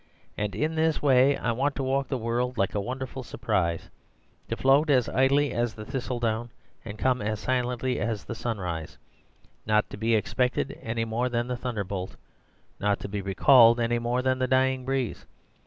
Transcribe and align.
And 0.35 0.55
in 0.55 0.73
this 0.73 0.99
way 0.99 1.37
I 1.37 1.51
want 1.51 1.75
to 1.75 1.83
walk 1.83 2.07
the 2.07 2.17
world 2.17 2.57
like 2.57 2.73
a 2.73 2.81
wonderful 2.81 3.21
surprise— 3.21 3.91
to 4.49 4.55
float 4.57 4.89
as 4.89 5.07
idly 5.07 5.51
as 5.53 5.75
the 5.75 5.85
thistledown, 5.85 6.49
and 6.83 6.97
come 6.97 7.21
as 7.21 7.39
silently 7.39 7.99
as 7.99 8.23
the 8.23 8.33
sunrise; 8.33 8.97
not 9.67 9.87
to 9.91 9.97
be 9.97 10.15
expected 10.15 10.75
any 10.81 11.05
more 11.05 11.29
than 11.29 11.45
the 11.45 11.55
thunderbolt, 11.55 12.15
not 12.79 12.99
to 13.01 13.07
be 13.07 13.21
recalled 13.21 13.79
any 13.79 13.99
more 13.99 14.23
than 14.23 14.39
the 14.39 14.47
dying 14.47 14.85
breeze. 14.85 15.27